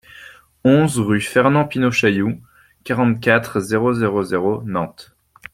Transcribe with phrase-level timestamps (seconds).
[0.63, 2.41] onze rue Fernand Pineau-Chaillou,
[2.83, 5.15] quarante-quatre, zéro zéro zéro, Nantes